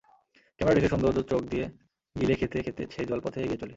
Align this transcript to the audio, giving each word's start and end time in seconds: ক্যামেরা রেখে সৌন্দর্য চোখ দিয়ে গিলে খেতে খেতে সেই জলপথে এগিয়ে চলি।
ক্যামেরা 0.59 0.75
রেখে 0.75 0.91
সৌন্দর্য 0.93 1.19
চোখ 1.31 1.41
দিয়ে 1.51 1.65
গিলে 2.15 2.33
খেতে 2.35 2.57
খেতে 2.65 2.83
সেই 2.93 3.05
জলপথে 3.05 3.39
এগিয়ে 3.41 3.61
চলি। 3.61 3.69